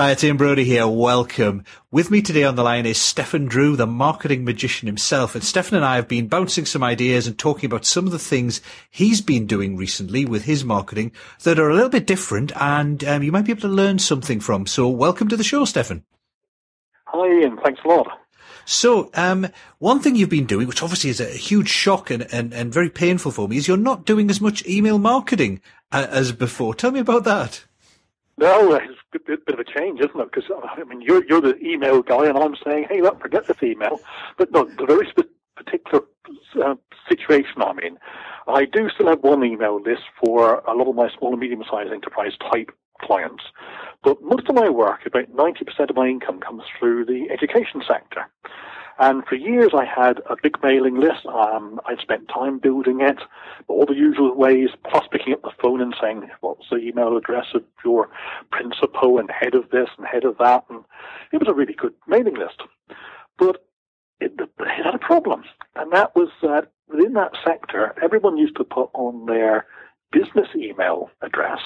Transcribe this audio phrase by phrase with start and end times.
[0.00, 0.86] Hi, it's Ian Brodie here.
[0.86, 1.64] Welcome.
[1.90, 5.34] With me today on the line is Stefan Drew, the marketing magician himself.
[5.34, 8.18] And Stefan and I have been bouncing some ideas and talking about some of the
[8.20, 11.10] things he's been doing recently with his marketing
[11.42, 14.38] that are a little bit different and um, you might be able to learn something
[14.38, 14.68] from.
[14.68, 16.04] So welcome to the show, Stefan.
[17.06, 17.58] Hi, Ian.
[17.64, 18.06] Thanks a lot.
[18.66, 22.54] So, um, one thing you've been doing, which obviously is a huge shock and, and,
[22.54, 26.30] and very painful for me, is you're not doing as much email marketing uh, as
[26.30, 26.72] before.
[26.72, 27.64] Tell me about that.
[28.38, 30.30] No, it's a bit, of a change, isn't it?
[30.32, 33.60] Because I mean, you're you're the email guy, and I'm saying, hey, look, forget this
[33.62, 34.00] email.
[34.36, 36.04] But no, the very sp- particular
[36.64, 36.76] uh,
[37.08, 37.98] situation I'm in,
[38.46, 41.92] I do still have one email list for a lot of my small and medium-sized
[41.92, 42.70] enterprise type
[43.00, 43.42] clients.
[44.04, 48.26] But most of my work, about 90% of my income, comes through the education sector.
[48.98, 51.24] And for years, I had a big mailing list.
[51.26, 53.18] Um, I'd spent time building it,
[53.68, 57.46] all the usual ways, plus picking up the phone and saying, what's the email address
[57.54, 58.08] of your
[58.50, 60.64] principal and head of this and head of that?
[60.68, 60.84] And
[61.32, 62.60] it was a really good mailing list.
[63.38, 63.64] But
[64.20, 65.44] it, it had a problem.
[65.76, 69.66] And that was that within that sector, everyone used to put on their
[70.10, 71.60] business email address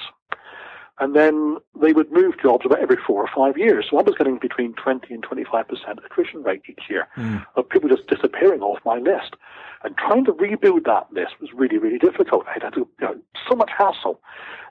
[1.02, 3.86] and then they would move jobs about every four or five years.
[3.90, 5.66] So I was getting between 20 and 25%
[6.04, 7.44] attrition rate each year mm.
[7.56, 9.34] of people just disappearing off my list.
[9.82, 12.44] And trying to rebuild that list was really, really difficult.
[12.46, 13.16] I had to, you know,
[13.50, 14.20] so much hassle.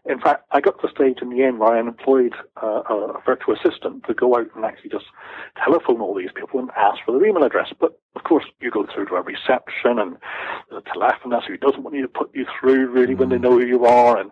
[0.05, 3.21] In fact, I got to the stage in the end where I employed uh, a
[3.25, 5.07] virtual assistant to go out and actually just
[5.61, 7.73] telephone all these people and ask for their email address.
[7.77, 10.15] But of course, you go through to a reception and
[10.69, 13.17] the telephonist who doesn't want you to put you through really mm.
[13.17, 13.43] when they hmm.
[13.43, 14.17] know who you are.
[14.17, 14.31] And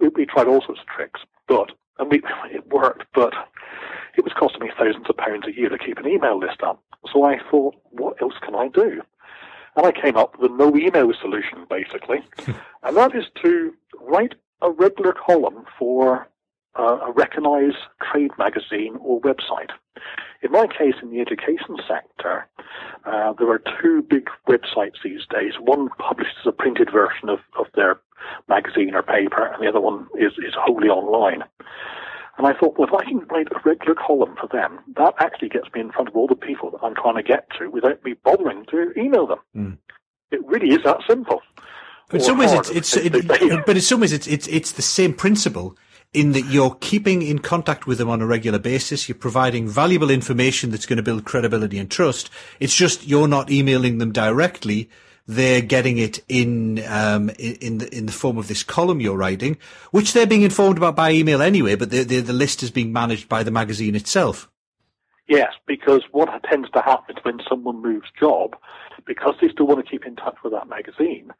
[0.00, 3.32] we, we tried all sorts of tricks, but and we, it worked, but
[4.16, 6.82] it was costing me thousands of pounds a year to keep an email list up.
[7.12, 9.02] So I thought, what else can I do?
[9.76, 12.22] And I came up with a no email solution, basically,
[12.82, 16.28] and that is to write a regular column for
[16.78, 17.76] uh, a recognized
[18.10, 19.70] trade magazine or website.
[20.42, 22.46] In my case, in the education sector,
[23.04, 25.54] uh, there are two big websites these days.
[25.58, 28.00] One publishes a printed version of, of their
[28.48, 31.42] magazine or paper, and the other one is, is wholly online.
[32.38, 35.48] And I thought, well, if I can write a regular column for them, that actually
[35.48, 38.04] gets me in front of all the people that I'm trying to get to without
[38.04, 39.38] me bothering to email them.
[39.56, 39.78] Mm.
[40.30, 41.40] It really is that simple.
[42.08, 43.26] But in some ways, it's, it's it,
[43.66, 45.76] but in some ways, it's it's it's the same principle
[46.12, 49.08] in that you're keeping in contact with them on a regular basis.
[49.08, 52.30] You're providing valuable information that's going to build credibility and trust.
[52.60, 54.88] It's just you're not emailing them directly.
[55.28, 59.58] They're getting it in um, in the in the form of this column you're writing,
[59.90, 61.74] which they're being informed about by email anyway.
[61.74, 64.48] But the the, the list is being managed by the magazine itself.
[65.28, 68.54] Yes, because what tends to happen is when someone moves job,
[69.04, 71.32] because they still want to keep in touch with that magazine,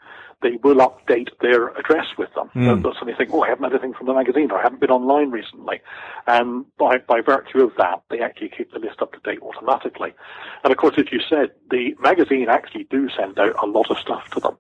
[0.43, 2.51] they will update their address with them.
[2.55, 2.83] Mm.
[2.83, 4.91] They'll suddenly think, oh, I haven't had anything from the magazine, or I haven't been
[4.91, 5.81] online recently.
[6.27, 10.13] And by, by virtue of that, they actually keep the list up to date automatically.
[10.63, 13.99] And of course, as you said, the magazine actually do send out a lot of
[13.99, 14.57] stuff to them,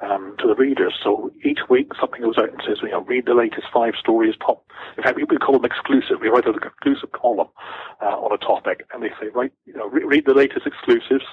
[0.00, 0.94] um, to the readers.
[1.02, 4.34] So each week something goes out and says, you know, read the latest five stories
[4.40, 4.64] top.
[4.96, 6.20] In fact, we, we call them exclusive.
[6.20, 7.48] We write an exclusive column
[8.02, 11.24] uh, on a topic, and they say, right, you know, re- read the latest exclusives,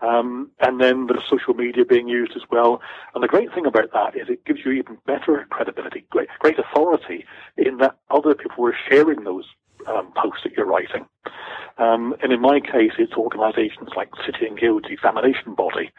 [0.00, 2.80] um, and then the social media being used as well.
[3.14, 6.58] And the great thing about that is it gives you even better credibility, great, great
[6.58, 7.24] authority
[7.56, 9.44] in that other people were sharing those
[9.88, 11.06] um, posts that you're writing.
[11.78, 15.90] Um, and in my case, it's organisations like City and Guilds Examination Body.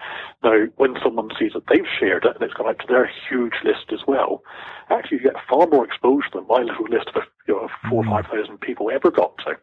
[0.43, 3.53] Now, when someone sees that they've shared it and it's gone out to their huge
[3.63, 4.43] list as well,
[4.89, 8.07] actually you get far more exposure than my little list of you know, four or
[8.07, 8.09] mm.
[8.09, 9.57] five thousand people ever got to.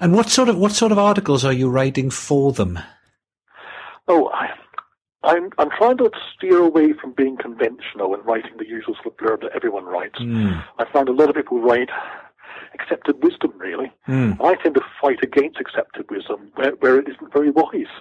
[0.00, 2.78] And what sort of what sort of articles are you writing for them?
[4.06, 4.48] Oh, I,
[5.24, 9.16] I'm I'm trying to steer away from being conventional and writing the usual sort of
[9.16, 10.18] blurb that everyone writes.
[10.18, 10.64] Mm.
[10.78, 11.90] I find a lot of people write
[12.74, 13.90] accepted wisdom, really.
[14.08, 14.40] Mm.
[14.40, 17.92] I tend to fight against accepted wisdom where, where it isn't very wise.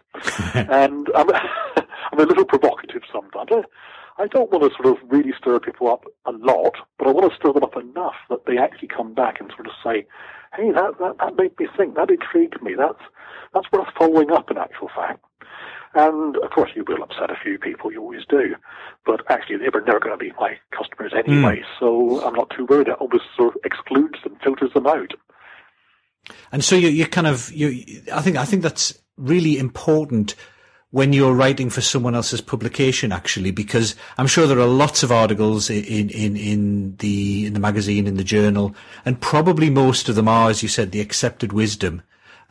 [0.54, 1.30] and I'm,
[2.12, 3.50] I'm a little provocative sometimes.
[3.52, 7.12] I, I don't want to sort of really stir people up a lot, but I
[7.12, 10.08] want to stir them up enough that they actually come back and sort of say,
[10.56, 13.02] hey, that, that, that made me think, that intrigued me, that's,
[13.54, 15.24] that's worth following up in actual fact.
[15.98, 18.56] And of course, you will upset a few people, you always do.
[19.04, 21.80] But actually, they were never going to be my customers anyway, mm.
[21.80, 22.88] so I'm not too worried.
[22.88, 25.14] It always sort of excludes them, filters them out.
[26.52, 30.36] And so you, you kind of, you, I think, I think that's really important
[30.92, 35.12] when you're writing for someone else's publication, actually, because I'm sure there are lots of
[35.12, 40.16] articles in, in, in the, in the magazine, in the journal, and probably most of
[40.16, 42.04] them are, as you said, the accepted wisdom.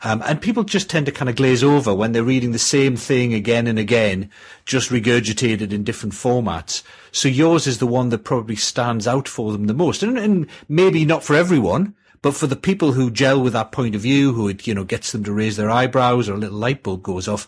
[0.03, 2.95] Um, and people just tend to kind of glaze over when they're reading the same
[2.95, 4.29] thing again and again,
[4.65, 6.83] just regurgitated in different formats.
[7.11, 10.03] So yours is the one that probably stands out for them the most.
[10.03, 13.95] And, and maybe not for everyone, But for the people who gel with that point
[13.95, 16.57] of view, who it, you know, gets them to raise their eyebrows or a little
[16.57, 17.47] light bulb goes off,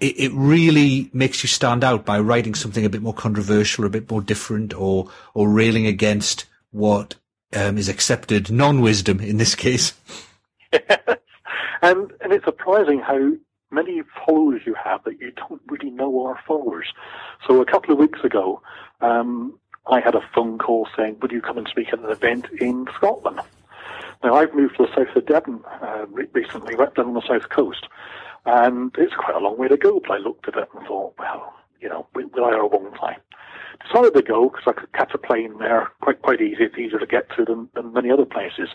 [0.00, 3.90] it, it really makes you stand out by writing something a bit more controversial, a
[3.90, 7.14] bit more different or, or railing against what
[7.54, 9.94] um, is accepted non-wisdom in this case.
[11.82, 13.32] And, and it's surprising how
[13.70, 16.86] many followers you have that you don't really know are followers.
[17.46, 18.62] So a couple of weeks ago,
[19.00, 19.58] um,
[19.90, 22.86] I had a phone call saying, would you come and speak at an event in
[22.96, 23.40] Scotland?
[24.22, 27.48] Now, I've moved to the south of Devon uh, recently, right down on the south
[27.48, 27.88] coast,
[28.46, 31.14] and it's quite a long way to go, but I looked at it and thought,
[31.18, 33.20] well, you know, will I long time?
[33.84, 36.62] Decided to go because I could catch a plane there quite quite easy.
[36.62, 38.68] It's easier to get to than, than many other places.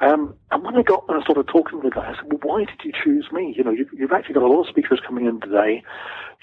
[0.00, 2.40] Um, and when I got there I started talking to the guy, I said, well,
[2.42, 3.54] why did you choose me?
[3.56, 5.82] You know, you've, you've actually got a lot of speakers coming in today,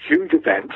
[0.08, 0.72] huge event.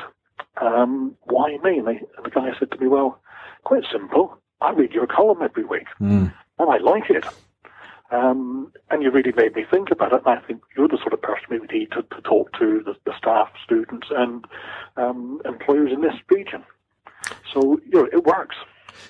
[0.61, 1.79] Um, why me?
[1.79, 3.19] And, they, and, the guy said to me, well,
[3.63, 4.37] quite simple.
[4.61, 6.33] I read your column every week, mm.
[6.59, 7.25] and I like it.
[8.09, 10.21] Um, and you really made me think about it.
[10.25, 12.81] And I think you're the sort of person we would need to, to talk to
[12.85, 14.45] the, the, staff, students, and
[14.95, 16.63] um, employers in this region.
[17.53, 18.55] So you know, it works.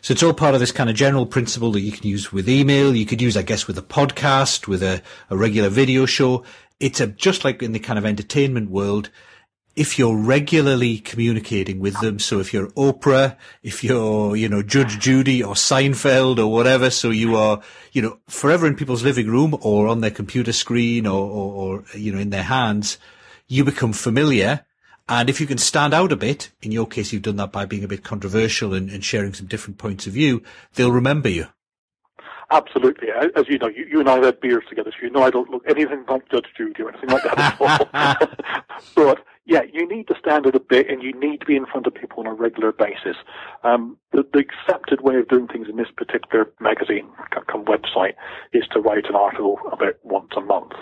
[0.01, 2.49] So it's all part of this kind of general principle that you can use with
[2.49, 2.95] email.
[2.95, 6.43] You could use, I guess, with a podcast, with a, a regular video show.
[6.79, 9.09] It's a, just like in the kind of entertainment world.
[9.75, 14.97] If you're regularly communicating with them, so if you're Oprah, if you're, you know, Judge
[14.97, 17.61] Judy or Seinfeld or whatever, so you are,
[17.91, 21.83] you know, forever in people's living room or on their computer screen or, or, or
[21.95, 22.97] you know, in their hands,
[23.47, 24.65] you become familiar
[25.09, 27.65] and if you can stand out a bit, in your case, you've done that by
[27.65, 30.43] being a bit controversial and, and sharing some different points of view,
[30.75, 31.47] they'll remember you.
[32.49, 33.09] Absolutely.
[33.35, 35.29] As you know, you, you, and I have had beers together, so you know I
[35.29, 38.85] don't look anything like Judge Judy or anything like that at all.
[38.95, 41.65] but yeah, you need to stand out a bit and you need to be in
[41.65, 43.17] front of people on a regular basis.
[43.63, 47.09] Um, the, the, accepted way of doing things in this particular magazine,
[47.47, 48.13] come website,
[48.53, 50.73] is to write an article about once a month.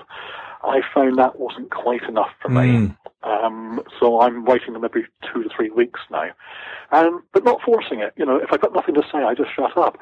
[0.64, 2.96] I found that wasn't quite enough for me.
[3.26, 6.30] Um, so I'm writing them every two to three weeks now.
[6.92, 8.14] Um, but not forcing it.
[8.16, 9.98] You know, if I've got nothing to say, I just shut up.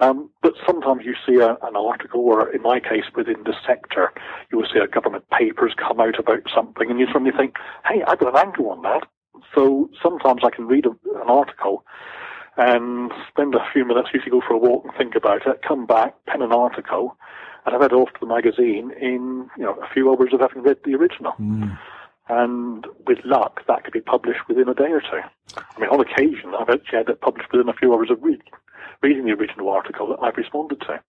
[0.00, 4.12] Um, but sometimes you see a, an article, or in my case, within the sector,
[4.52, 7.56] you will see a government papers come out about something, and you suddenly think,
[7.86, 9.08] hey, I've got an angle on that.
[9.54, 11.84] So sometimes I can read a, an article
[12.58, 15.86] and spend a few minutes, usually go for a walk and think about it, come
[15.86, 17.16] back, pen an article,
[17.64, 20.62] and I've had off to the magazine in you know a few hours of having
[20.62, 21.32] read the original.
[21.40, 21.78] Mm.
[22.28, 25.20] And with luck, that could be published within a day or two.
[25.56, 28.42] I mean, on occasion, I've actually had it published within a few hours of read,
[29.02, 31.00] reading the original article that I've responded to.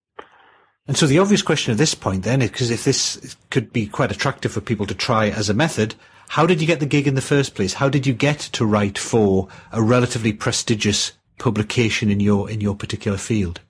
[0.88, 4.12] And so the obvious question at this point then, because if this could be quite
[4.12, 5.94] attractive for people to try as a method,
[6.30, 7.74] how did you get the gig in the first place?
[7.74, 12.76] How did you get to write for a relatively prestigious publication in your in your
[12.76, 13.62] particular field?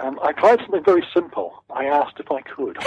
[0.00, 1.62] Um, I tried something very simple.
[1.74, 2.78] I asked if I could.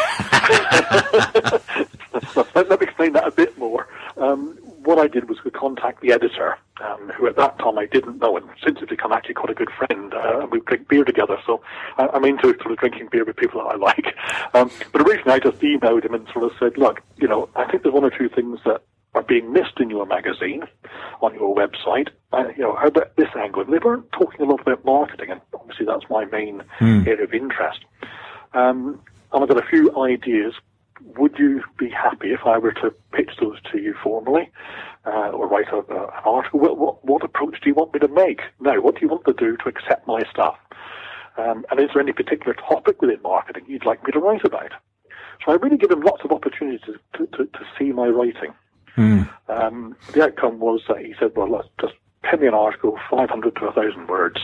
[2.55, 3.87] let, let, me explain that a bit more.
[4.17, 7.85] Um, what I did was to contact the editor, um, who at that time I
[7.85, 10.87] didn't know, and since it's become actually quite a good friend, uh, and we drink
[10.87, 11.61] beer together, so
[11.97, 14.15] I, am into sort of drinking beer with people that I like.
[14.53, 17.69] Um, but originally I just emailed him and sort of said, look, you know, I
[17.69, 18.81] think there's one or two things that
[19.13, 20.63] are being missed in your magazine,
[21.21, 22.09] on your website.
[22.31, 23.61] Uh, you know, about this angle.
[23.61, 27.05] And they weren't talking a lot about marketing, and obviously that's my main mm.
[27.05, 27.81] area of interest.
[28.53, 28.99] Um,
[29.31, 30.53] and I've got a few ideas.
[31.17, 34.49] Would you be happy if I were to pitch those to you formally,
[35.05, 36.59] uh, or write a, uh, an article?
[36.59, 38.41] What, what, what, approach do you want me to make?
[38.59, 40.57] Now, what do you want to do to accept my stuff?
[41.37, 44.71] Um, and is there any particular topic within marketing you'd like me to write about?
[45.45, 48.53] So I really give them lots of opportunities to, to, to see my writing.
[48.97, 49.29] Mm.
[49.47, 53.55] Um, the outcome was that he said, well, let's just pen me an article, 500
[53.55, 54.39] to 1,000 words,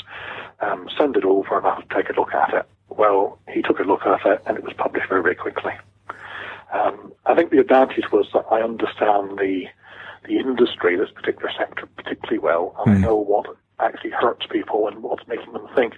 [0.59, 2.65] um, send it over and I'll take a look at it.
[2.89, 5.73] Well, he took a look at it and it was published very, very quickly.
[6.73, 9.65] Um, I think the advantage was that I understand the
[10.27, 12.91] the industry, this particular sector, particularly well, and mm.
[12.91, 13.03] I hmm.
[13.03, 13.47] know what
[13.79, 15.93] actually hurts people and what's making them think.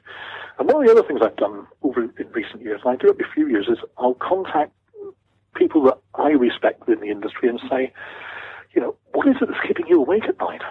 [0.59, 3.07] And one of the other things I've done over in recent years, and I do
[3.07, 4.71] it every few years, is I'll contact
[5.55, 7.91] people that I respect within the industry and say,
[8.73, 10.61] you know, what is it that's keeping you awake at night?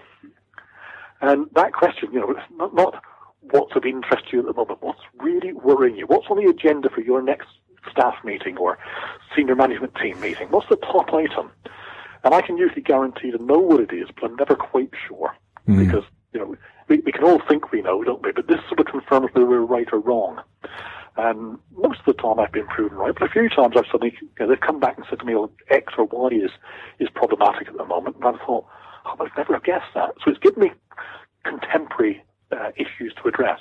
[1.21, 3.03] And that question, you know, it's not, not
[3.51, 6.51] what's of interest to you at the moment, what's really worrying you, what's on the
[6.51, 7.49] agenda for your next
[7.91, 8.79] staff meeting or
[9.35, 11.51] senior management team meeting, what's the top item?
[12.25, 15.35] And I can usually guarantee to know what it is, but I'm never quite sure
[15.69, 15.85] mm.
[15.85, 16.55] because, you know,
[16.89, 18.33] we, we can all think we know, don't we?
[18.33, 20.41] But this sort of confirms whether we're right or wrong.
[21.23, 24.17] And most of the time I've been proven right, but a few times I've suddenly,
[24.21, 26.51] you know, they've come back and said to me, well, X or Y is,
[26.99, 28.17] is problematic at the moment.
[28.17, 28.65] And I thought,
[29.05, 30.15] oh, I've never have guessed that.
[30.25, 30.71] So it's given me
[31.45, 33.61] contemporary uh, issues to address.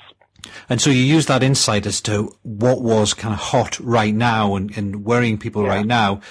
[0.70, 4.56] And so you use that insight as to what was kind of hot right now
[4.56, 5.70] and, and worrying people yeah.
[5.70, 6.22] right now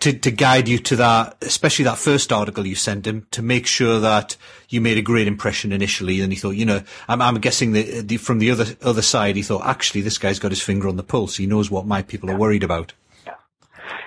[0.00, 3.66] to, to guide you to that, especially that first article you sent him to make
[3.66, 4.36] sure that
[4.68, 6.20] you made a great impression initially.
[6.20, 9.02] And he thought, you know, I'm, I'm guessing that uh, the, from the other, other
[9.02, 11.36] side, he thought, actually, this guy's got his finger on the pulse.
[11.36, 12.36] He knows what my people yeah.
[12.36, 12.92] are worried about.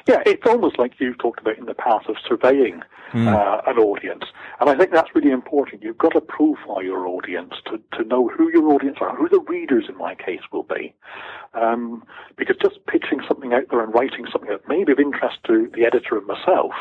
[0.08, 2.81] Yeah, it's almost like you've talked about in the past of surveying
[3.12, 3.27] mm.
[3.27, 4.24] uh, an audience.
[4.60, 5.84] And I think that's really important.
[5.84, 9.41] You've got to profile your audience to, to know who your audience are, who the
[9.41, 10.93] readers in my case will be.
[11.53, 12.03] Um,
[12.38, 15.70] because just pitching something out there and writing something that may be of interest to
[15.75, 16.72] the editor and myself,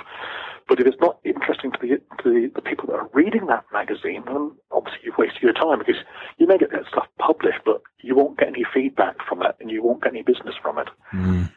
[0.68, 1.88] but if it's not interesting to the,
[2.22, 5.80] to the, the people that are reading that magazine, then obviously you've wasted your time
[5.80, 6.00] because
[6.38, 9.68] you may get that stuff published, but you won't get any feedback from it and
[9.68, 10.88] you won't get any business from it.
[11.12, 11.50] Mm.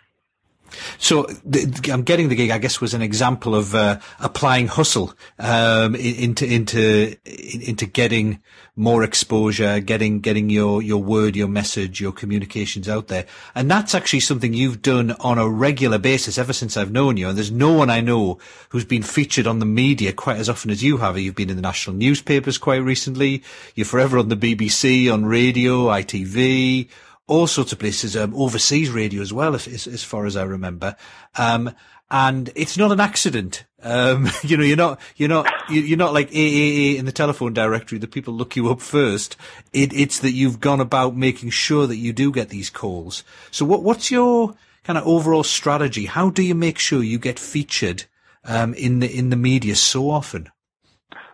[0.97, 2.51] So the, I'm getting the gig.
[2.51, 8.41] I guess was an example of uh, applying hustle um, into into into getting
[8.75, 13.25] more exposure, getting getting your your word, your message, your communications out there,
[13.55, 17.29] and that's actually something you've done on a regular basis ever since I've known you.
[17.29, 18.39] And there's no one I know
[18.69, 21.17] who's been featured on the media quite as often as you have.
[21.17, 23.43] You've been in the national newspapers quite recently.
[23.75, 26.89] You're forever on the BBC, on radio, ITV
[27.27, 30.43] all sorts of places, um, overseas radio as well, if, as, as, far as I
[30.43, 30.95] remember.
[31.37, 31.73] Um,
[32.11, 33.65] and it's not an accident.
[33.81, 37.97] Um, you know, you're not, you're not, you're not like AAA in the telephone directory.
[37.97, 39.37] The people look you up first.
[39.71, 43.23] It, it's that you've gone about making sure that you do get these calls.
[43.51, 46.05] So what, what's your kind of overall strategy?
[46.05, 48.03] How do you make sure you get featured,
[48.43, 50.49] um, in the, in the media so often?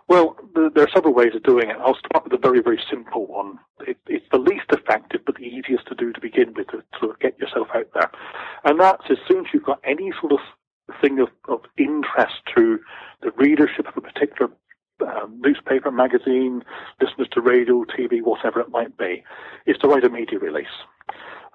[0.08, 0.36] Well,
[0.74, 1.78] there are several ways of doing it.
[1.80, 3.60] I'll start with a very, very simple one.
[3.88, 7.12] It, it's the least effective, but the easiest to do to begin with to sort
[7.12, 8.12] of get yourself out there.
[8.66, 10.39] And that's as soon as you've got any sort of
[11.01, 12.80] thing of, of interest to
[13.22, 14.51] the readership of a particular
[15.08, 16.63] um, newspaper, magazine,
[17.01, 19.24] listeners to radio, TV, whatever it might be,
[19.66, 20.68] is to write a media release.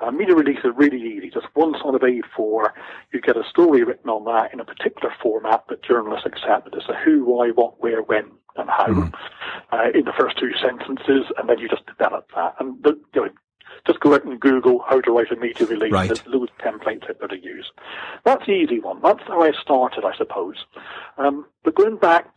[0.00, 1.30] Uh, media release is really easy.
[1.30, 2.70] Just one side of A4,
[3.12, 6.68] you get a story written on that in a particular format that journalists accept.
[6.72, 9.14] It's a who, why, what, where, when, and how mm.
[9.72, 12.54] uh, in the first two sentences, and then you just develop that.
[12.58, 13.30] And the, you know,
[13.86, 15.92] just go out and Google how to write a media release.
[15.92, 16.08] Right.
[16.08, 17.70] There's loads of templates out there to use.
[18.24, 19.00] That's the easy one.
[19.02, 20.64] That's how I started, I suppose.
[21.18, 22.28] Um, but going back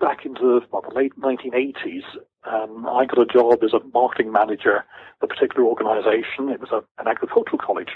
[0.00, 2.02] back into the, well, the late 1980s,
[2.44, 4.84] um, I got a job as a marketing manager at
[5.22, 6.48] a particular organisation.
[6.48, 7.90] It was a, an agricultural college.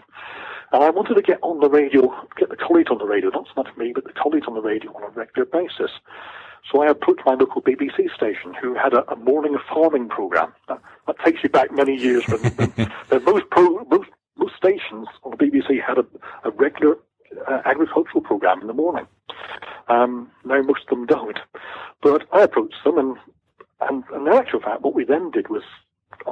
[0.72, 3.46] And I wanted to get on the radio, get the college on the radio, not
[3.46, 5.90] so much me, but the college on the radio on a regular basis.
[6.70, 10.52] So I approached my local BBC station, who had a, a morning farming program.
[10.68, 12.24] That, that, takes you back many years.
[12.28, 12.40] When,
[13.08, 16.06] when most, pro, most, most stations on the BBC had a,
[16.44, 16.96] a regular
[17.48, 19.06] uh, agricultural program in the morning.
[19.88, 21.38] Um, now most of them don't.
[22.02, 23.16] But I approached them, and,
[23.80, 25.62] and, and in actual fact, what we then did was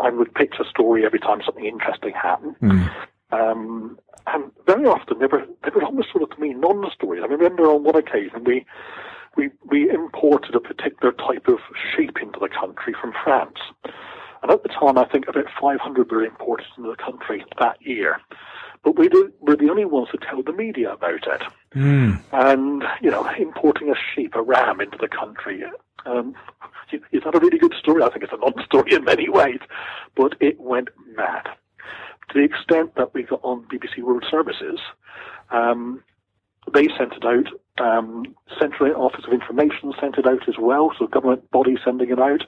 [0.00, 2.56] I would pitch a story every time something interesting happened.
[2.61, 2.90] Mm.
[3.30, 7.23] Um, and very often they were, they were almost sort of to me non-stories.
[7.23, 8.64] I remember on one occasion we
[9.37, 11.58] we, we imported a particular type of
[11.94, 13.58] sheep into the country from France.
[14.42, 18.20] And at the time, I think about 500 were imported into the country that year.
[18.85, 21.42] But we do, we're the only ones to tell the media about it.
[21.75, 22.23] Mm.
[22.32, 25.64] And, you know, importing a sheep, a ram into the country,
[26.06, 26.35] um,
[26.92, 28.02] is that a really good story?
[28.02, 29.58] I think it's a non-story in many ways.
[30.16, 31.49] But it went mad.
[32.30, 34.78] To the extent that we got on BBC World Services,
[35.50, 36.02] um,
[36.73, 37.49] they sent it out.
[37.80, 42.18] Um, Central Office of Information sent it out as well, so government body sending it
[42.18, 42.44] out.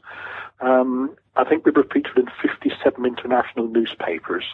[0.60, 4.44] Um, I think we were featured in 57 international newspapers.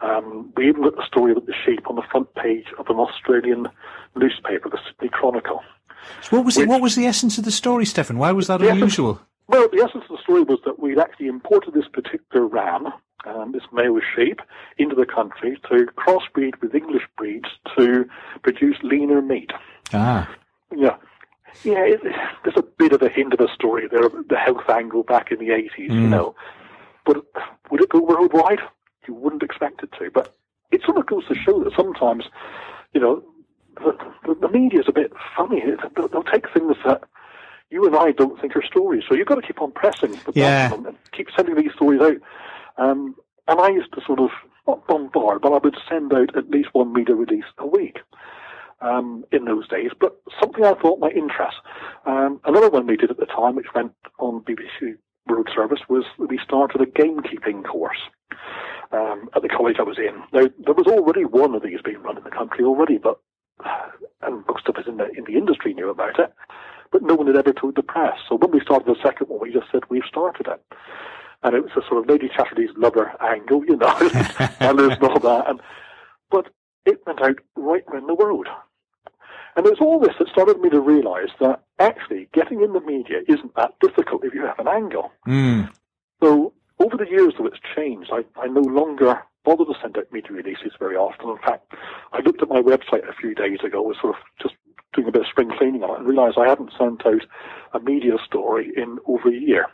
[0.00, 2.96] Um, we even got the story about the sheep on the front page of an
[2.96, 3.66] Australian
[4.14, 5.62] newspaper, the Sydney Chronicle.
[6.22, 8.18] So what was which, the, what was the essence of the story, Stefan?
[8.18, 9.12] Why was that unusual?
[9.12, 12.92] Essence, well, the essence of the story was that we'd actually imported this particular ram
[13.26, 14.40] um, this male sheep
[14.78, 18.08] into the country to crossbreed with English breeds to
[18.42, 19.50] produce leaner meat.
[19.92, 20.30] Ah.
[20.74, 20.96] Yeah.
[21.64, 22.00] Yeah, it,
[22.44, 25.38] there's a bit of a hint of a story there, the health angle back in
[25.38, 25.94] the 80s, mm.
[25.94, 26.34] you know.
[27.04, 27.24] But
[27.70, 28.60] would it go worldwide?
[29.08, 30.10] You wouldn't expect it to.
[30.10, 30.34] But
[30.70, 32.24] it sort of goes to show that sometimes,
[32.92, 33.22] you know,
[33.76, 35.62] the, the, the media is a bit funny.
[35.94, 37.04] They'll, they'll take things that
[37.70, 39.04] you and I don't think are stories.
[39.08, 40.68] So you've got to keep on pressing the yeah.
[40.68, 42.16] button and keep sending these stories out.
[42.78, 43.16] Um,
[43.48, 44.30] and I used to sort of,
[44.66, 47.98] not bombard, but I would send out at least one media release a week.
[48.82, 51.56] Um, in those days, but something I thought might interest.
[52.04, 56.04] Um, another one we did at the time, which went on BBC World Service, was
[56.18, 57.96] we started a gamekeeping course
[58.92, 60.22] um, at the college I was in.
[60.30, 63.18] Now, there was already one of these being run in the country already, but
[64.20, 66.34] and most of us in the in the industry knew about it,
[66.92, 68.18] but no one had ever told the press.
[68.28, 70.62] So when we started the second one, we just said we've started it.
[71.42, 73.96] and it was a sort of Lady Chatterley's lover angle, you know,
[74.60, 75.44] and there's all that.
[75.48, 75.60] And,
[76.30, 76.48] but
[76.84, 78.48] it went out right around the world.
[79.56, 82.80] And it was all this that started me to realise that actually getting in the
[82.80, 85.10] media isn't that difficult if you have an angle.
[85.26, 85.70] Mm.
[86.22, 88.10] So over the years, though, it's changed.
[88.12, 91.30] I, I no longer bother to send out media releases very often.
[91.30, 91.72] In fact,
[92.12, 94.55] I looked at my website a few days ago, it was sort of just
[94.96, 97.22] doing a bit of spring cleaning on it, and realised I hadn't sent out
[97.72, 99.66] a media story in over a year.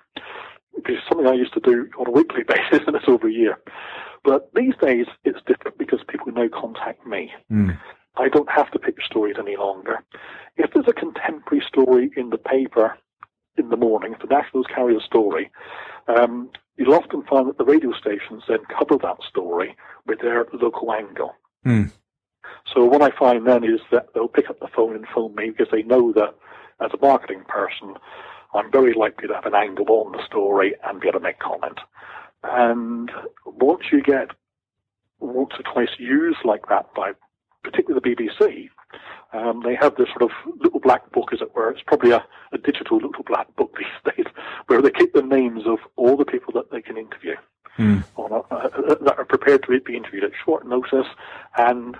[0.72, 3.32] Which is something I used to do on a weekly basis, and it's over a
[3.32, 3.58] year.
[4.24, 7.32] But these days, it's different because people now contact me.
[7.50, 7.78] Mm.
[8.16, 10.04] I don't have to pick stories any longer.
[10.56, 12.96] If there's a contemporary story in the paper
[13.56, 15.50] in the morning, if the Nationals carry a story,
[16.08, 19.76] um, you'll often find that the radio stations then cover that story
[20.06, 21.34] with their local angle.
[21.66, 21.90] Mm.
[22.72, 25.50] So what I find then is that they'll pick up the phone and phone me
[25.50, 26.34] because they know that
[26.80, 27.94] as a marketing person,
[28.54, 31.38] I'm very likely to have an angle on the story and be able to make
[31.38, 31.78] comment.
[32.42, 33.10] And
[33.46, 34.30] once you get
[35.20, 37.12] once or twice used like that by
[37.62, 38.68] particularly the BBC,
[39.32, 40.30] um, they have this sort of
[40.60, 41.70] little black book, as it were.
[41.70, 44.26] It's probably a, a, digital little black book these days,
[44.66, 47.36] where they keep the names of all the people that they can interview,
[47.78, 48.04] mm.
[48.18, 51.06] a, uh, that are prepared to be interviewed at short notice,
[51.56, 51.96] and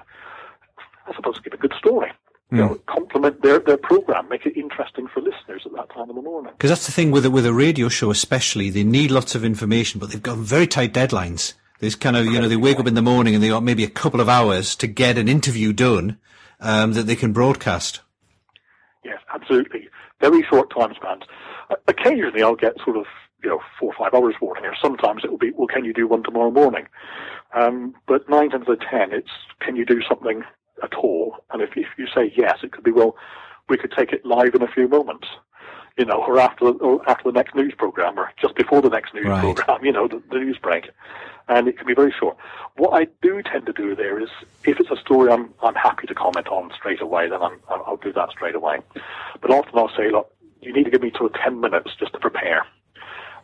[1.07, 2.13] I suppose give a good story.
[2.53, 2.57] Mm.
[2.57, 6.17] You know, complement their, their program, make it interesting for listeners at that time in
[6.17, 6.53] the morning.
[6.57, 9.45] Because that's the thing with a, with a radio show, especially, they need lots of
[9.45, 11.55] information, but they've got very tight deadlines.
[11.81, 13.85] There's kind of, you know, they wake up in the morning and they got maybe
[13.85, 16.19] a couple of hours to get an interview done
[16.61, 18.01] um, that they can broadcast.
[19.05, 19.89] Yes, absolutely.
[20.21, 21.25] Very short time spans.
[21.89, 23.07] Occasionally I'll get sort of,
[23.43, 25.93] you know, four or five hours warning, or sometimes it will be, well, can you
[25.93, 26.87] do one tomorrow morning?
[27.55, 30.45] Um, but nine times out of ten, it's, can you do something
[30.83, 31.37] at all?
[31.50, 33.17] And if, if you say yes, it could be, well,
[33.69, 35.29] we could take it live in a few moments
[35.99, 39.12] you know, or after or after the next news program, or just before the next
[39.14, 39.41] news right.
[39.41, 40.91] program, you know, the, the, news break,
[41.49, 42.37] and it can be very short.
[42.76, 44.31] What I do tend to do there is,
[44.64, 47.99] if it's a story I'm I'm happy to comment on straight away, then I'm, I'll
[47.99, 48.79] do that straight away.
[49.40, 52.12] But often I'll say, look, you need to give me sort of ten minutes just
[52.14, 52.66] to prepare,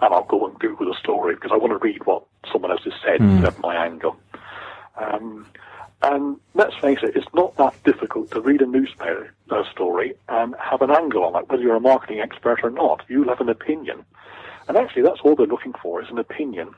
[0.00, 2.84] and I'll go and Google the story because I want to read what someone else
[2.84, 3.46] has said mm.
[3.46, 4.16] at my angle.
[4.96, 5.46] Um,
[6.02, 9.32] and let's face it, it's not that difficult to read a newspaper
[9.72, 13.02] story and have an angle on it, whether you're a marketing expert or not.
[13.08, 14.04] You'll have an opinion.
[14.68, 16.70] And actually, that's all they're looking for is an opinion.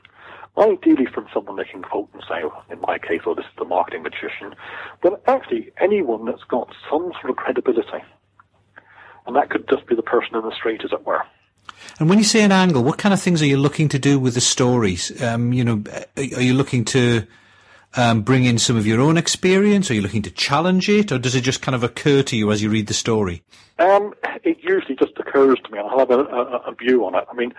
[0.57, 3.65] Ideally from someone they can quote and say, in my case, oh, this is the
[3.65, 4.55] marketing magician.
[5.01, 8.03] But actually, anyone that's got some sort of credibility.
[9.27, 11.21] And that could just be the person in the street, as it were.
[11.99, 14.19] And when you say an angle, what kind of things are you looking to do
[14.19, 15.21] with the stories?
[15.21, 15.83] Um, you know,
[16.17, 17.27] are you looking to
[17.95, 19.91] um, bring in some of your own experience?
[19.91, 22.51] Are you looking to challenge it, or does it just kind of occur to you
[22.51, 23.43] as you read the story?
[23.79, 27.15] Um, it usually just occurs to me, and I'll have a, a, a, view on
[27.15, 27.25] it.
[27.31, 27.53] I mean,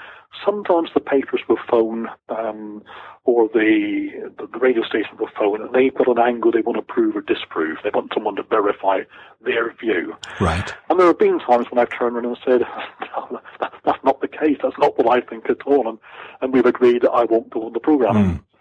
[0.44, 2.82] sometimes the papers will phone, um,
[3.24, 6.82] or the, the radio station will phone, and they've got an angle they want to
[6.82, 7.78] prove or disprove.
[7.82, 9.00] They want someone to verify
[9.44, 10.14] their view.
[10.40, 10.72] Right.
[10.88, 12.60] And there have been times when I've turned around and said,
[13.00, 14.58] no, that's not the case.
[14.62, 15.88] That's not what I think at all.
[15.88, 15.98] And,
[16.40, 18.14] and we've agreed that I won't go on the program.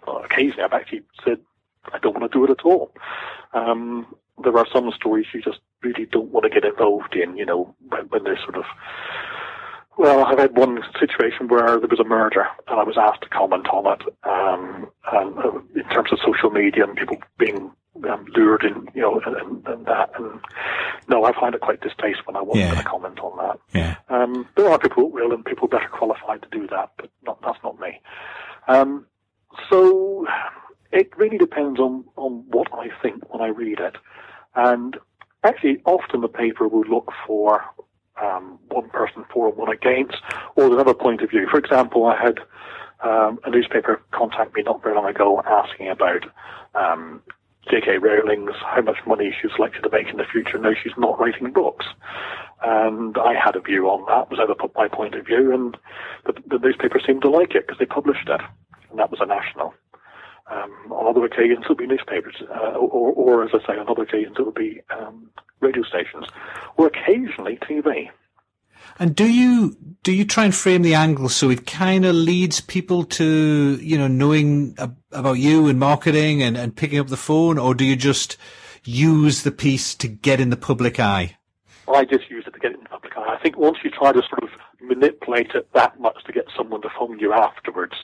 [0.07, 0.25] Mm.
[0.25, 1.39] Occasionally, I've actually said,
[1.94, 2.91] I don't want to do it at all.
[3.54, 4.08] Um,
[4.44, 7.76] there are some stories you just really don't want to get involved in, you know,
[7.89, 8.65] when, when there's sort of,
[9.98, 13.30] well, I've had one situation where there was a murder and I was asked to
[13.30, 17.72] comment on it, um, and, uh, in terms of social media and people being
[18.10, 20.12] um, lured in, you know, and, and, that.
[20.17, 20.39] And
[21.08, 22.72] no, I find it quite distasteful when I wasn't yeah.
[22.72, 23.60] going to comment on that.
[23.74, 23.96] Yeah.
[24.10, 27.41] Um, there are people who will and people better qualified to do that, but not,
[27.41, 28.00] that's not me.
[28.67, 29.06] Um,
[29.70, 30.26] so
[30.91, 33.95] it really depends on, on what I think when I read it.
[34.56, 34.97] And
[35.43, 37.63] actually, often the paper will look for
[38.21, 40.17] um, one person for and one against,
[40.56, 41.47] or another point of view.
[41.49, 42.39] For example, I had
[43.04, 46.25] um, a newspaper contact me not very long ago asking about
[46.75, 47.21] um,
[47.69, 47.97] J.K.
[47.97, 51.51] Rowling's how much money she's likely to make in the future now she's not writing
[51.51, 51.86] books.
[52.63, 55.77] And I had a view on that, was to put my point of view, and
[56.25, 58.41] the, the newspaper seemed to like it because they published it,
[58.89, 59.73] and that was a national.
[60.51, 64.03] Um, on other occasions, it'll be newspapers, uh, or, or, as I say, on other
[64.03, 65.29] occasions, it'll be um,
[65.61, 66.25] radio stations,
[66.75, 68.09] or occasionally TV.
[68.99, 72.59] And do you do you try and frame the angle so it kind of leads
[72.59, 77.17] people to you know knowing ab- about you and marketing and, and picking up the
[77.17, 78.37] phone, or do you just
[78.83, 81.37] use the piece to get in the public eye?
[81.87, 83.35] I just use it to get in the public eye.
[83.37, 84.49] I think once you try to sort of
[84.81, 87.95] manipulate it that much to get someone to phone you afterwards,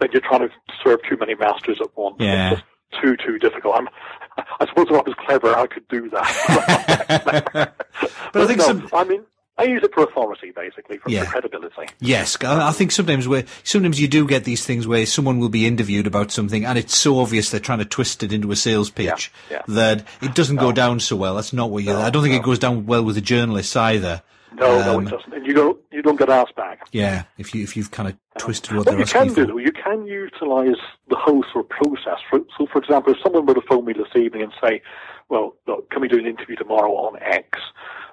[0.00, 0.50] then you're trying to
[0.82, 2.16] serve too many masters at once.
[2.18, 2.52] Yeah.
[2.52, 3.76] It's just too, too difficult.
[3.76, 3.88] I'm,
[4.60, 7.22] I suppose if I was clever, I could do that.
[7.24, 7.52] but,
[8.32, 8.88] but, I think no, some...
[8.92, 9.24] I mean,
[9.58, 11.24] I use it for authority, basically, for, Yeah.
[11.24, 11.86] for credibility.
[11.98, 15.48] Yes, I I think sometimes where sometimes you do get these things where someone will
[15.48, 18.56] be interviewed about something, and it's so obvious they're trying to twist it into a
[18.56, 19.62] sales pitch yeah.
[19.68, 21.36] that it doesn't go down so well.
[21.36, 21.94] That's not what you.
[21.94, 24.22] I don't think it goes down well with the journalists either.
[24.56, 25.32] No, no, Um, it doesn't.
[25.32, 26.86] And you don't, you don't get asked back.
[26.92, 29.58] Yeah, if you if you've kind of twisted what What they're you can do, though,
[29.58, 32.18] you can utilise the whole sort of process.
[32.30, 34.82] For, so, for example, if someone were to phone me this evening and say,
[35.28, 37.58] well, look, can we do an interview tomorrow on X?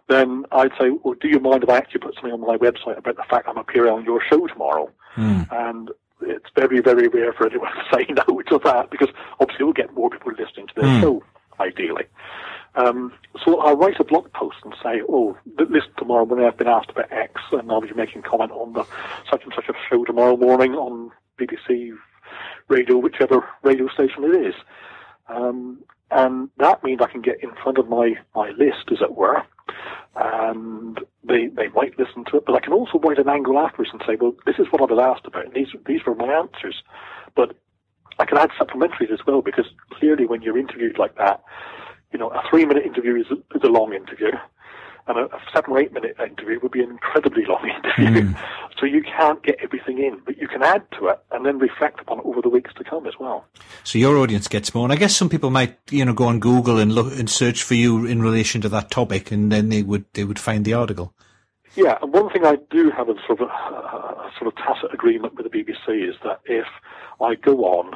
[0.09, 2.97] Then I'd say, well, do you mind if I actually put something on my website
[2.97, 4.89] about the fact I'm appearing on your show tomorrow?
[5.13, 5.41] Hmm.
[5.51, 9.73] And it's very, very rare for anyone to say no to that because obviously we'll
[9.73, 11.23] get more people listening to their show,
[11.59, 12.05] ideally.
[12.75, 13.13] Um,
[13.45, 16.89] so I'll write a blog post and say, oh, listen tomorrow when I've been asked
[16.89, 18.83] about X and I'll be making comment on the
[19.29, 21.91] such and such a show tomorrow morning on BBC
[22.67, 24.55] radio, whichever radio station it is.
[25.27, 29.15] Um, and that means I can get in front of my, my list, as it
[29.15, 29.43] were,
[30.15, 33.91] and they, they might listen to it, but I can also write an angle afterwards
[33.91, 36.31] and say, well, this is what I was asked about, and these, these were my
[36.31, 36.83] answers.
[37.35, 37.57] But
[38.19, 41.41] I can add supplementaries as well, because clearly when you're interviewed like that,
[42.13, 44.31] you know, a three minute interview is a, is a long interview.
[45.05, 48.27] And a, a seven or eight minute interview would be an incredibly long interview.
[48.27, 48.33] Hmm.
[48.79, 51.99] So you can't get everything in, but you can add to it and then reflect
[51.99, 53.45] upon it over the weeks to come as well.
[53.83, 56.39] So your audience gets more, and I guess some people might, you know, go on
[56.39, 59.83] Google and look and search for you in relation to that topic, and then they
[59.83, 61.13] would they would find the article.
[61.75, 64.93] Yeah, and one thing I do have a sort of a, a sort of tacit
[64.93, 66.67] agreement with the BBC is that if
[67.19, 67.95] I go on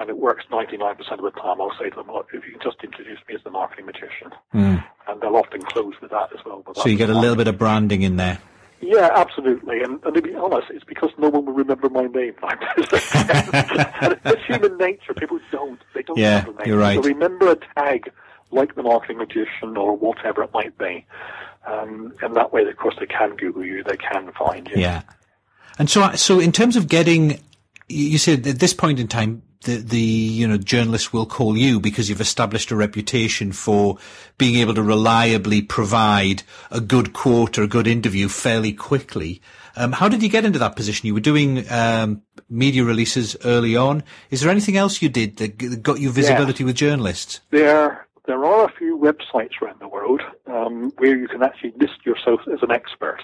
[0.00, 2.60] and it works 99% of the time, I'll say to them, look, if you can
[2.62, 4.32] just introduce me as the marketing magician.
[4.52, 6.62] And they'll often close with that as well.
[6.64, 8.38] but So you get a little bit of branding in there.
[8.80, 9.82] Yeah, absolutely.
[9.82, 12.34] And, and to be honest, it's because no one will remember my name.
[14.24, 15.12] it's human nature.
[15.14, 15.78] People don't.
[15.94, 16.66] They don't Yeah, remember names.
[16.66, 16.96] you're right.
[16.96, 18.10] So remember a tag
[18.50, 21.04] like the marketing magician or whatever it might be.
[21.66, 23.84] Um, and that way, of course, they can Google you.
[23.84, 24.80] They can find you.
[24.80, 25.02] Yeah.
[25.78, 27.38] And so, so in terms of getting,
[27.88, 31.80] you said at this point in time, the, the, you know, journalists will call you
[31.80, 33.98] because you've established a reputation for
[34.38, 39.42] being able to reliably provide a good quote or a good interview fairly quickly.
[39.76, 41.06] Um, how did you get into that position?
[41.06, 44.02] You were doing, um, media releases early on.
[44.30, 47.40] Is there anything else you did that got you visibility with journalists?
[47.50, 52.04] There, there are a few websites around the world um, where you can actually list
[52.04, 53.20] yourself as an expert.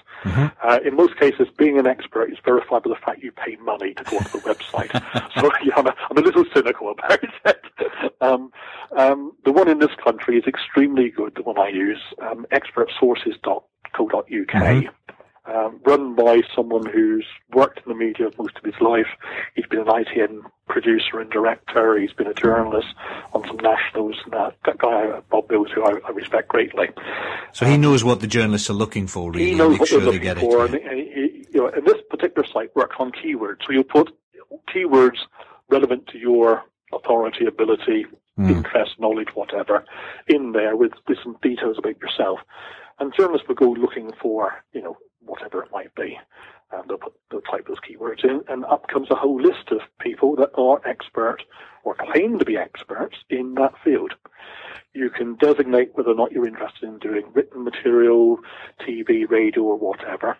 [0.63, 3.93] Uh, in most cases, being an expert is verified by the fact you pay money
[3.93, 4.91] to go onto the website.
[5.39, 7.61] so yeah, I'm, a, I'm a little cynical about it.
[8.21, 8.51] um,
[8.97, 11.35] um, the one in this country is extremely good.
[11.35, 14.83] The one I use, um, expertsources.co.uk.
[15.57, 19.07] Um, run by someone who's worked in the media most of his life.
[19.55, 21.97] He's been an ITN producer and director.
[21.97, 22.87] He's been a journalist
[23.33, 24.15] on some nationals.
[24.25, 26.89] And that, that guy, Bob Bills, who I, I respect greatly.
[27.53, 29.51] So he knows what the journalists are looking for, really.
[29.51, 30.65] He knows what sure they're looking get for.
[30.65, 30.73] it.
[30.73, 33.65] And, and he, you know, and this particular site works on keywords.
[33.65, 34.11] So you put
[34.73, 35.17] keywords
[35.69, 38.05] relevant to your authority, ability,
[38.37, 39.83] interest, knowledge, whatever,
[40.27, 42.39] in there with, with some details about yourself.
[42.99, 46.17] And journalists will go looking for, you know, whatever it might be.
[46.71, 49.79] And they'll, put, they'll type those keywords in, and up comes a whole list of
[50.01, 51.43] people that are expert
[51.83, 54.13] or claim to be experts in that field.
[54.93, 58.39] You can designate whether or not you're interested in doing written material,
[58.81, 60.37] TV, radio, or whatever.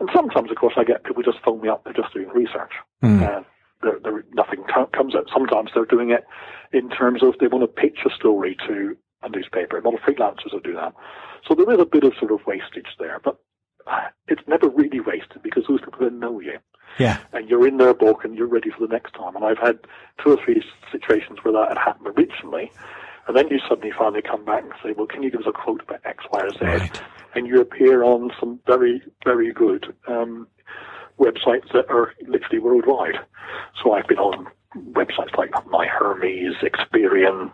[0.00, 2.72] And sometimes, of course, I get people just phone me up, they're just doing research.
[3.00, 3.22] Hmm.
[3.22, 3.44] And
[3.82, 5.28] there, there, nothing co- comes out.
[5.32, 6.24] Sometimes they're doing it
[6.72, 9.78] in terms of they want to pitch a story to a newspaper.
[9.78, 10.94] A lot of freelancers will do that.
[11.46, 13.38] So there is a bit of sort of wastage there, but
[14.28, 16.58] it's never really wasted because those people then know you
[16.98, 17.18] Yeah.
[17.32, 19.36] and you're in their book and you're ready for the next time.
[19.36, 19.78] And I've had
[20.22, 20.62] two or three
[20.92, 22.70] situations where that had happened originally,
[23.26, 25.52] and then you suddenly finally come back and say, well, can you give us a
[25.52, 26.58] quote about X, Y, or Z?
[26.64, 27.02] Right.
[27.34, 30.48] And you appear on some very, very good um,
[31.18, 33.20] websites that are literally worldwide.
[33.82, 34.48] So I've been on
[34.92, 37.52] websites like My Hermes, Experian,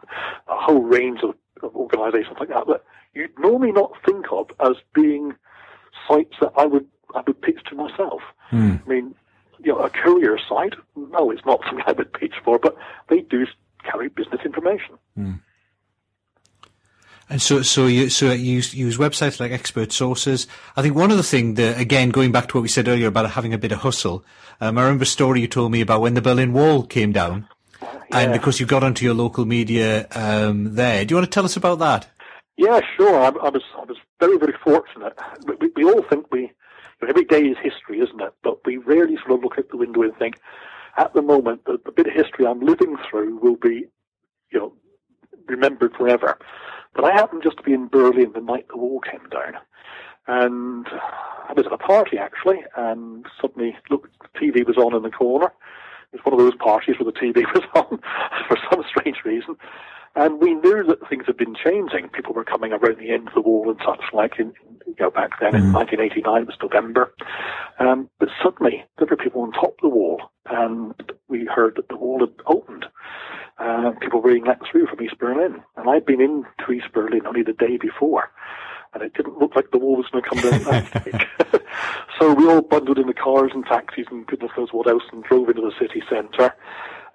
[0.48, 2.84] a whole range of, of organizations like that that
[3.14, 5.34] you'd normally not think of as being
[6.09, 8.22] sites that I would I would pitch to myself.
[8.52, 9.14] I mean,
[9.59, 12.76] you know, a courier site, no, it's not something I would pitch for, but
[13.09, 13.46] they do
[13.82, 14.98] carry business information.
[17.28, 20.46] And so, so you, so you use, websites like expert sources.
[20.76, 23.09] I think one of the things that, again, going back to what we said earlier
[23.09, 24.24] about having a bit of hustle,
[24.61, 27.48] um, I remember a story you told me about when the Berlin Wall came down.
[28.12, 28.37] And Yeah.
[28.37, 31.04] of course you got onto your local media, um, there.
[31.04, 32.06] Do you want to tell us about that?
[32.56, 33.20] Yeah, sure.
[33.20, 35.12] I, I was I was very very fortunate.
[35.46, 36.52] We, we, all think we
[37.06, 38.32] every day is history, isn't it?
[38.42, 40.36] But we rarely sort of look out the window and think,
[40.96, 43.86] at the moment, the, the bit of history I'm living through will be,
[44.50, 44.72] you know,
[45.46, 46.38] remembered forever.
[46.94, 49.60] But I happened just to be in Berlin the night the wall came down.
[50.26, 55.02] And I was at a party actually, and suddenly, look, the TV was on in
[55.02, 55.52] the corner.
[56.12, 58.00] It was one of those parties where the TV was on
[58.48, 59.56] for some strange reason.
[60.16, 62.09] And we knew that things had been changing.
[62.09, 64.55] People were coming around the end of the wall and such like in,
[64.87, 67.12] you know, back then in 1989, it was November.
[67.79, 70.94] Um, but suddenly there were people on top of the wall and
[71.29, 72.87] we heard that the wall had opened.
[73.59, 75.62] Uh, people were being let through from East Berlin.
[75.76, 78.31] And I'd been into East Berlin only the day before
[78.94, 81.29] and it didn't look like the wall was going to come down that
[82.18, 85.22] so we all bundled in the cars and taxis and goodness knows what else and
[85.24, 86.55] drove into the city centre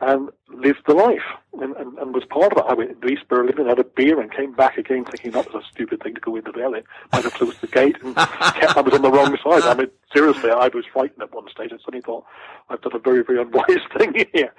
[0.02, 1.22] and lived the life
[1.62, 2.66] and, and, and was part of it.
[2.68, 5.54] I went to East Berlin and had a beer and came back again thinking that
[5.54, 6.84] was a stupid thing to go into Berlin.
[7.14, 9.64] I'd have closed the gate and kept, I was on the wrong side.
[9.64, 11.72] I mean, seriously, I was frightened at one stage.
[11.72, 12.26] I suddenly thought,
[12.70, 14.54] I've done a very, very unwise thing here.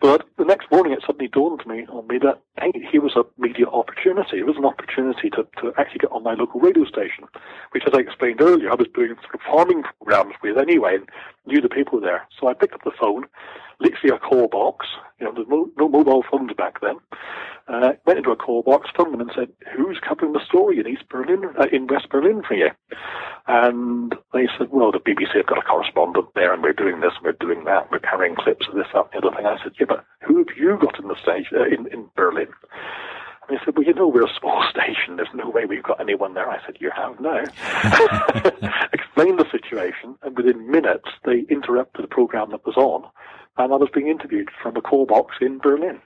[0.00, 3.24] But the next morning it suddenly dawned me on me that hey, here was a
[3.36, 4.38] media opportunity.
[4.38, 7.24] It was an opportunity to, to actually get on my local radio station,
[7.72, 11.08] which as I explained earlier, I was doing sort of farming programs with anyway and
[11.46, 12.28] knew the people there.
[12.38, 13.24] So I picked up the phone
[13.80, 14.86] literally a call box.
[15.20, 16.96] You know, there's no, no mobile phones back then.
[17.68, 20.86] Uh, went into a call box, phoned them and said, who's covering the story in
[20.86, 22.70] East Berlin, uh, in West Berlin for you?
[23.46, 27.12] And they said, well, the BBC have got a correspondent there and we're doing this
[27.16, 27.90] and we're doing that.
[27.90, 29.46] We're carrying clips of this, that, and the other thing.
[29.46, 32.48] I said, yeah, but who have you got in the stage, uh, in, in Berlin?
[33.48, 35.16] And they said, well, you know, we're a small station.
[35.16, 36.48] There's no way we've got anyone there.
[36.48, 37.44] I said, you have now.
[38.92, 43.04] Explained the situation, and within minutes, they interrupted the program that was on,
[43.58, 46.00] and I was being interviewed from a call box in Berlin.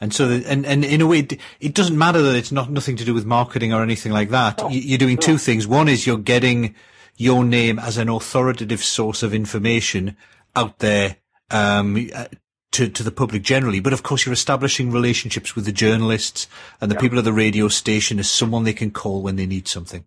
[0.00, 1.28] And so, the, and, and in a way,
[1.60, 4.58] it doesn't matter that it's not nothing to do with marketing or anything like that.
[4.58, 5.20] No, you're doing no.
[5.20, 5.66] two things.
[5.66, 6.74] One is you're getting
[7.16, 10.16] your name as an authoritative source of information
[10.56, 11.18] out there
[11.50, 12.24] um, uh,
[12.72, 13.78] to, to the public generally.
[13.78, 16.48] But of course, you're establishing relationships with the journalists
[16.80, 17.00] and the yeah.
[17.00, 20.04] people at the radio station as someone they can call when they need something.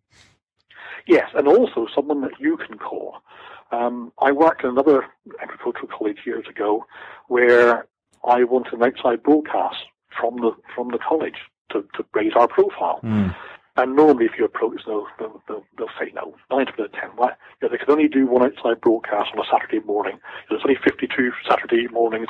[1.08, 2.95] Yes, and also someone that you can call.
[3.72, 5.06] Um, I worked in another
[5.42, 6.86] agricultural college years ago
[7.28, 7.88] where
[8.28, 9.86] I wanted an outside broadcast
[10.20, 11.38] from the from the college
[11.72, 13.00] to, to raise our profile.
[13.04, 13.36] Mm.
[13.78, 16.34] And normally, if you approach, they'll, they'll, they'll, they'll say no.
[16.50, 17.10] Nine out of ten.
[17.18, 17.32] Why?
[17.62, 20.18] You know, they can only do one outside broadcast on a Saturday morning.
[20.50, 22.30] There's only 52 Saturday mornings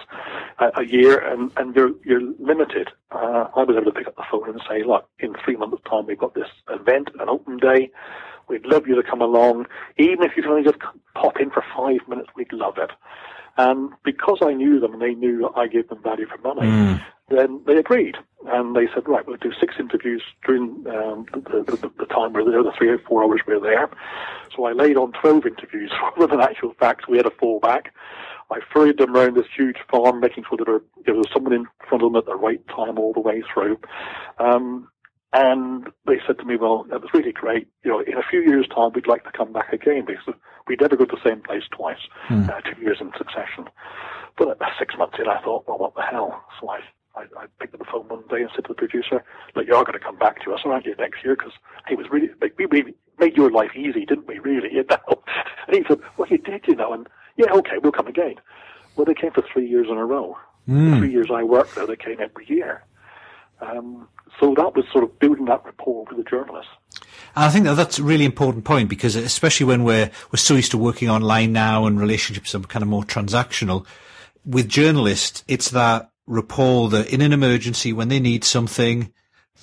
[0.58, 2.90] a, a year, and, and you're, you're limited.
[3.12, 5.84] Uh, I was able to pick up the phone and say, look, in three months'
[5.88, 7.92] time, we've got this event, an open day.
[8.48, 9.68] We'd love you to come along.
[9.98, 10.80] Even if you can only just
[11.14, 12.92] pop in for five minutes, we'd love it.
[13.58, 17.02] And because I knew them and they knew I gave them value for money, mm.
[17.30, 18.18] then they agreed.
[18.48, 22.50] And they said, right, we'll do six interviews during um, the, the, the, time we're
[22.50, 23.90] there, the three or four hours we're there.
[24.56, 27.08] So I laid on 12 interviews rather than actual facts.
[27.08, 27.88] We had a fallback.
[28.52, 32.04] I ferried them around this huge farm, making sure that there was someone in front
[32.04, 33.80] of them at the right time all the way through.
[34.38, 34.90] Um,
[35.36, 37.68] and they said to me, well, that was really great.
[37.84, 40.34] You know, in a few years' time, we'd like to come back again because
[40.66, 42.50] we'd never go to the same place twice, mm.
[42.50, 43.68] uh, two years in succession.
[44.38, 46.42] But uh, six months in, I thought, well, what the hell?
[46.62, 46.80] So I,
[47.18, 49.84] I, I picked up the phone one day and said to the producer, look, you're
[49.84, 51.36] going to come back to us, aren't you, next year?
[51.36, 51.54] Because
[51.90, 55.22] he was really, we, we made your life easy, didn't we, really, you know?
[55.68, 58.36] And he said, well, you did, you know, and yeah, okay, we'll come again.
[58.96, 60.38] Well, they came for three years in a row.
[60.70, 60.92] Mm.
[60.92, 62.84] The three years I worked there, they came every year.
[63.62, 64.08] Um,
[64.40, 66.72] so that was sort of building that rapport with the journalists.
[67.36, 70.72] I think that that's a really important point because especially when we're we're so used
[70.72, 73.86] to working online now and relationships are kind of more transactional,
[74.46, 79.12] with journalists it's that rapport that in an emergency when they need something,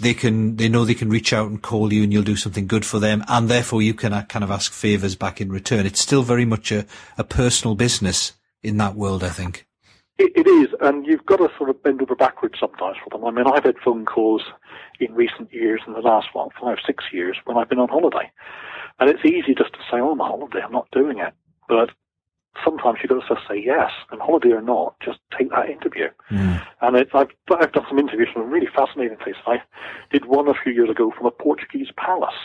[0.01, 2.67] they can they know they can reach out and call you and you'll do something
[2.67, 5.87] good for them and therefore you can kind of ask favors back in return.
[5.87, 6.87] It's still very much a,
[7.19, 9.67] a personal business in that world, I think.
[10.23, 13.25] It, it is, and you've got to sort of bend over backwards sometimes for them.
[13.25, 14.43] I mean, I've had phone calls
[15.01, 18.31] in recent years, in the last what, five, six years, when I've been on holiday,
[19.01, 21.35] and it's easy just to say, "Oh, I'm on holiday, I'm not doing it,"
[21.69, 21.91] but
[22.65, 26.09] sometimes you've got to just say yes, and holiday or not, just take that interview.
[26.31, 26.65] Mm.
[26.83, 29.43] And it, I've, I've done some interviews from really fascinating places.
[29.47, 29.63] I
[30.13, 32.39] did one a few years ago from a Portuguese palace.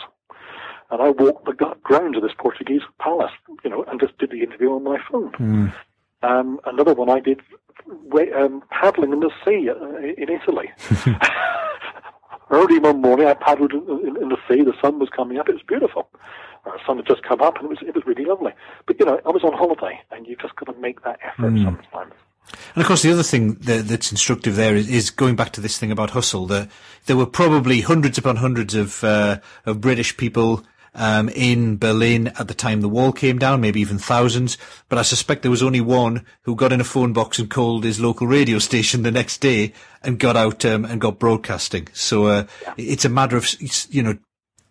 [0.90, 4.42] And I walked the grounds of this Portuguese palace, you know, and just did the
[4.42, 5.32] interview on my phone.
[5.32, 5.74] Mm.
[6.22, 7.40] Um, another one I did
[8.36, 10.70] um, paddling in the sea uh, in Italy.
[12.50, 14.62] Early one morning, I paddled in, in, in, the sea.
[14.62, 15.48] The sun was coming up.
[15.48, 16.08] It was beautiful.
[16.64, 18.52] Uh, the sun had just come up, and it was it was really lovely.
[18.86, 21.52] But you know, I was on holiday, and you've just got to make that effort
[21.52, 21.64] mm.
[21.64, 22.14] sometimes.
[22.74, 25.60] And of course, the other thing that, that's instructive there is, is, going back to
[25.60, 26.46] this thing about hustle.
[26.46, 26.70] That
[27.04, 32.48] there were probably hundreds upon hundreds of uh, of British people um, in Berlin at
[32.48, 34.58] the time the wall came down, maybe even thousands.
[34.88, 37.84] But I suspect there was only one who got in a phone box and called
[37.84, 39.72] his local radio station the next day
[40.02, 41.88] and got out um, and got broadcasting.
[41.92, 42.46] So uh,
[42.76, 43.46] it's a matter of
[43.90, 44.18] you know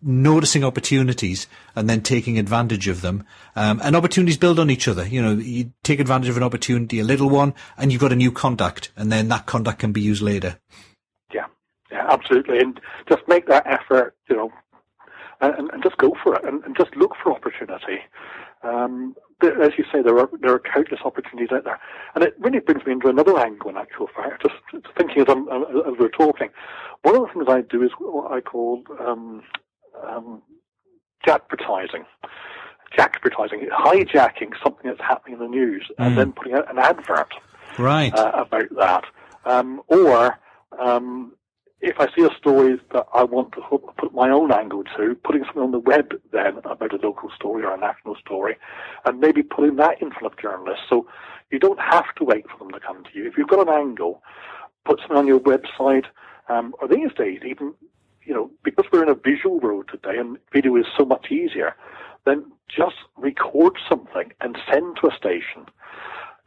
[0.02, 3.26] noticing opportunities and then taking advantage of them.
[3.56, 5.08] Um, and opportunities build on each other.
[5.08, 8.16] You know, you take advantage of an opportunity, a little one, and you've got a
[8.16, 10.60] new contact, and then that contact can be used later.
[11.34, 11.46] Yeah,
[11.92, 12.60] yeah, absolutely.
[12.60, 14.52] And just make that effort, you know,
[15.42, 18.00] and, and just go for it and, and just look for opportunity.
[18.64, 21.80] Um, as you say, there are there are countless opportunities out there,
[22.16, 23.70] and it really brings me into another angle.
[23.70, 26.50] In actual fact, just, just thinking as, I'm, as we're talking,
[27.04, 29.44] one of the things I do is what I call um,
[30.04, 30.42] um.
[32.98, 36.06] Jackvertising, hijacking something that's happening in the news mm.
[36.06, 37.34] and then putting out an advert
[37.78, 38.14] right.
[38.14, 39.04] Uh, about that,
[39.44, 40.40] um, or
[40.80, 41.34] um,
[41.82, 43.62] if I see a story that I want to
[43.98, 47.64] put my own angle to, putting something on the web then about a local story
[47.64, 48.58] or a national story,
[49.06, 50.86] and maybe putting that in front of journalists.
[50.90, 51.08] So
[51.52, 53.28] you don't have to wait for them to come to you.
[53.28, 54.24] If you've got an angle,
[54.86, 56.06] put something on your website,
[56.50, 57.74] um, or these days even,
[58.24, 61.76] you know, because we're in a visual world today and video is so much easier,
[62.26, 65.66] then just record something and send to a station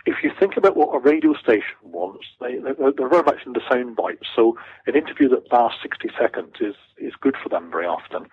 [0.06, 3.60] if you think about what a radio station wants, they, they're, they're very much into
[3.68, 4.26] sound bites.
[4.34, 8.26] So an interview that lasts 60 seconds is, is good for them very often.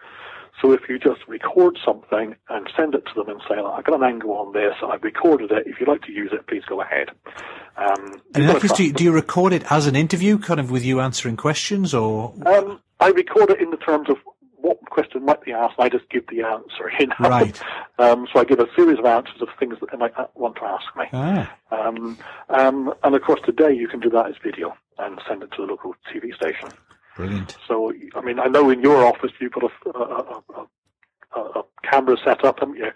[0.62, 4.00] So if you just record something and send it to them and say, I've got
[4.00, 6.82] an angle on this, I've recorded it, if you'd like to use it, please go
[6.82, 7.10] ahead.
[7.78, 10.60] Um, and in that case, do you, do you, record it as an interview, kind
[10.60, 12.34] of with you answering questions, or?
[12.48, 14.18] Um, I record it in the terms of
[14.58, 16.92] what question might be asked, I just give the answer.
[17.00, 17.30] You know?
[17.30, 17.62] Right.
[18.00, 20.66] Um, so I give a series of answers of things that they might want to
[20.66, 21.06] ask me.
[21.14, 21.52] Ah.
[21.72, 22.16] Um,
[22.50, 25.66] um, and of course, today you can do that as video and send it to
[25.66, 26.70] the local TV station.
[27.16, 27.58] Brilliant.
[27.68, 30.44] So, I mean, I know in your office you've got a, a,
[31.36, 32.92] a, a camera set up, haven't you?